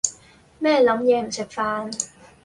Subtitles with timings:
[0.57, 1.93] 咩諗野唔食飯